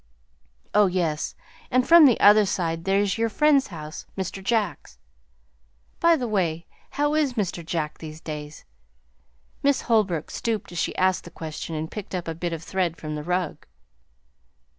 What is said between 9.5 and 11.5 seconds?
Miss Holbrook stooped as she asked the